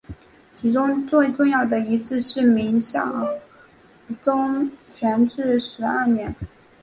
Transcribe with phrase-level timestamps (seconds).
[0.55, 3.37] 其中最重要的一次是明孝
[4.19, 6.35] 宗弘治十二年。